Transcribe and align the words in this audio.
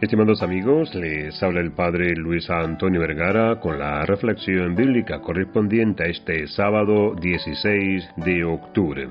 Estimados 0.00 0.44
amigos, 0.44 0.94
les 0.94 1.42
habla 1.42 1.60
el 1.60 1.72
Padre 1.72 2.14
Luis 2.14 2.48
Antonio 2.50 3.00
Vergara 3.00 3.58
con 3.58 3.80
la 3.80 4.06
reflexión 4.06 4.76
bíblica 4.76 5.18
correspondiente 5.18 6.04
a 6.04 6.06
este 6.06 6.46
sábado 6.46 7.16
16 7.20 8.08
de 8.14 8.44
octubre. 8.44 9.08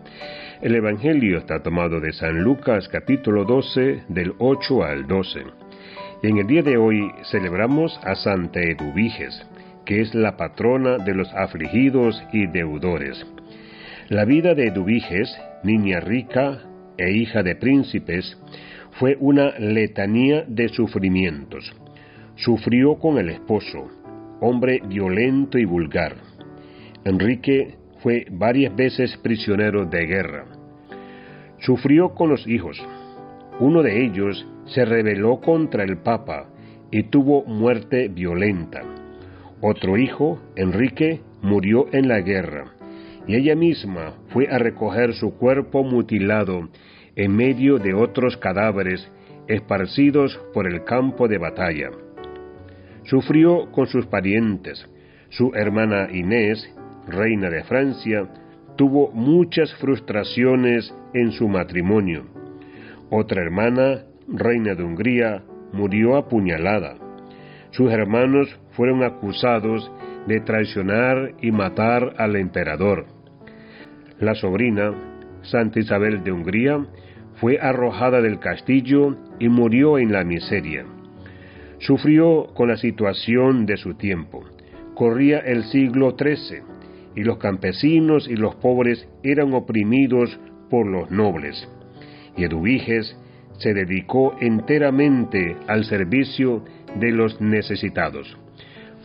El 0.61 0.75
Evangelio 0.75 1.39
está 1.39 1.61
tomado 1.61 2.00
de 2.00 2.13
San 2.13 2.41
Lucas 2.41 2.88
capítulo 2.88 3.43
12 3.43 4.04
del 4.07 4.34
8 4.38 4.84
al 4.86 5.07
12. 5.07 5.41
Y 6.23 6.27
en 6.27 6.38
el 6.38 6.47
día 6.47 6.63
de 6.63 6.77
hoy 6.77 7.11
celebramos 7.31 7.99
a 8.05 8.15
Santa 8.15 8.61
Eduviges, 8.61 9.45
que 9.83 9.99
es 9.99 10.15
la 10.15 10.38
patrona 10.38 10.99
de 10.99 11.13
los 11.13 11.27
afligidos 11.33 12.23
y 12.31 12.47
deudores. 12.47 13.27
La 14.07 14.23
vida 14.23 14.55
de 14.55 14.67
Eduviges, 14.67 15.38
niña 15.63 15.99
rica 15.99 16.59
e 16.98 17.12
hija 17.12 17.44
de 17.44 17.58
príncipes, 17.58 18.38
fue 18.99 19.15
una 19.19 19.57
letanía 19.59 20.43
de 20.47 20.69
sufrimientos. 20.69 21.71
Sufrió 22.35 22.95
con 22.95 23.17
el 23.17 23.29
esposo, 23.29 23.87
hombre 24.41 24.81
violento 24.87 25.57
y 25.59 25.65
vulgar. 25.65 26.15
Enrique 27.03 27.75
fue 28.01 28.25
varias 28.31 28.75
veces 28.75 29.15
prisionero 29.17 29.85
de 29.85 30.05
guerra. 30.05 30.45
Sufrió 31.59 32.13
con 32.15 32.29
los 32.29 32.47
hijos. 32.47 32.77
Uno 33.59 33.83
de 33.83 34.03
ellos 34.03 34.47
se 34.65 34.83
rebeló 34.85 35.41
contra 35.41 35.84
el 35.84 35.98
Papa 35.98 36.49
y 36.91 37.03
tuvo 37.03 37.43
muerte 37.45 38.07
violenta. 38.07 38.81
Otro 39.61 39.98
hijo, 39.98 40.39
Enrique, 40.55 41.21
murió 41.41 41.87
en 41.91 42.07
la 42.07 42.21
guerra, 42.21 42.73
y 43.27 43.35
ella 43.35 43.55
misma 43.55 44.13
fue 44.29 44.48
a 44.49 44.57
recoger 44.57 45.13
su 45.13 45.35
cuerpo 45.35 45.84
mutilado 45.84 46.70
en 47.17 47.35
medio 47.35 47.80
de 47.80 47.94
otros 47.95 48.38
cadáveres 48.38 49.12
esparcidos 49.48 50.40
por 50.54 50.68
el 50.68 50.84
campo 50.84 51.27
de 51.27 51.40
batalla. 51.40 51.90
Sufrió 53.04 53.71
con 53.71 53.87
sus 53.87 54.05
parientes. 54.05 54.87
Su 55.29 55.51
hermana 55.55 56.10
Inés, 56.12 56.70
reina 57.07 57.49
de 57.49 57.63
Francia, 57.63 58.27
tuvo 58.77 59.12
muchas 59.12 59.73
frustraciones 59.76 60.93
en 61.13 61.32
su 61.32 61.48
matrimonio. 61.48 62.26
Otra 63.10 63.41
hermana, 63.41 64.03
reina 64.28 64.75
de 64.75 64.84
Hungría, 64.84 65.44
murió 65.73 66.18
apuñalada. 66.18 66.95
Sus 67.72 67.91
hermanos 67.91 68.47
fueron 68.72 69.03
acusados 69.03 69.91
de 70.28 70.40
traicionar 70.41 71.34
y 71.41 71.51
matar 71.51 72.13
al 72.18 72.35
emperador. 72.35 73.06
La 74.19 74.35
sobrina, 74.35 74.94
Santa 75.41 75.79
Isabel 75.79 76.23
de 76.23 76.31
Hungría, 76.31 76.85
fue 77.40 77.59
arrojada 77.59 78.22
del 78.22 78.40
castillo 78.40 79.16
y 79.40 79.50
murió 79.50 79.97
en 79.97 80.12
la 80.12 80.24
miseria. 80.24 80.85
Sufrió 81.79 82.47
con 82.56 82.69
la 82.69 82.78
situación 82.78 83.66
de 83.66 83.78
su 83.78 83.94
tiempo. 83.94 84.44
Corría 84.96 85.40
el 85.40 85.63
siglo 85.66 86.16
XIII 86.18 86.62
y 87.16 87.24
los 87.24 87.38
campesinos 87.38 88.28
y 88.28 88.35
los 88.35 88.56
pobres 88.56 89.07
eran 89.24 89.53
oprimidos 89.53 90.40
por 90.69 90.88
los 90.88 91.12
nobles. 91.12 91.68
Y 92.35 92.44
Eduviges 92.44 93.16
se 93.59 93.74
dedicó 93.74 94.35
enteramente 94.40 95.56
al 95.68 95.85
servicio 95.85 96.63
de 97.00 97.12
los 97.12 97.40
necesitados. 97.41 98.38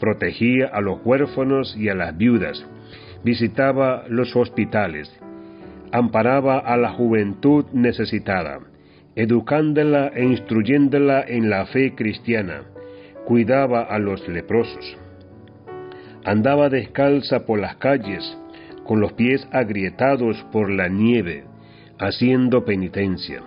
Protegía 0.01 0.67
a 0.73 0.81
los 0.81 1.05
huérfanos 1.05 1.77
y 1.77 1.89
a 1.89 1.95
las 1.95 2.17
viudas, 2.17 2.65
visitaba 3.23 4.05
los 4.09 4.35
hospitales, 4.35 5.11
amparaba 5.93 6.59
a 6.59 6.77
la 6.77 6.91
juventud 6.91 7.67
necesitada, 7.73 8.61
educándola 9.15 10.09
e 10.15 10.25
instruyéndola 10.25 11.23
en 11.29 11.51
la 11.51 11.67
fe 11.67 11.95
cristiana, 11.95 12.63
cuidaba 13.27 13.83
a 13.83 13.99
los 13.99 14.27
leprosos. 14.27 14.97
Andaba 16.25 16.71
descalza 16.71 17.45
por 17.45 17.61
las 17.61 17.77
calles, 17.77 18.39
con 18.85 19.01
los 19.01 19.13
pies 19.13 19.47
agrietados 19.53 20.43
por 20.51 20.71
la 20.71 20.89
nieve, 20.89 21.45
haciendo 21.99 22.65
penitencia. 22.65 23.43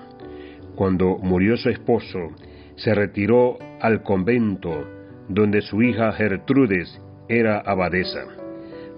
Cuando 0.75 1.17
murió 1.17 1.57
su 1.57 1.69
esposo, 1.69 2.29
se 2.75 2.93
retiró 2.93 3.57
al 3.81 4.03
convento 4.03 4.87
donde 5.29 5.61
su 5.61 5.81
hija 5.81 6.11
Gertrudes 6.11 7.01
era 7.27 7.59
abadesa 7.59 8.44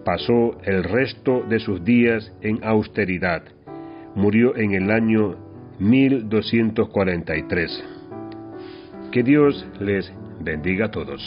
pasó 0.07 0.57
el 0.63 0.85
resto 0.85 1.43
de 1.49 1.59
sus 1.59 1.83
días 1.83 2.31
en 2.39 2.63
austeridad. 2.63 3.43
Murió 4.15 4.55
en 4.55 4.71
el 4.71 4.89
año 4.89 5.35
1243. 5.79 7.83
Que 9.11 9.21
Dios 9.21 9.67
les 9.81 10.09
bendiga 10.39 10.85
a 10.85 10.91
todos. 10.91 11.21